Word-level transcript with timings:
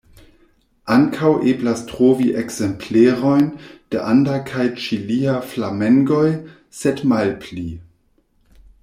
Ankaŭ 0.93 1.29
eblas 1.51 1.83
trovi 1.91 2.29
ekzemplerojn 2.43 3.45
de 3.95 4.01
anda 4.13 4.39
kaj 4.49 4.65
ĉilia 4.87 5.37
flamengoj, 5.53 6.27
sed 6.83 7.05
malpli. 7.13 7.67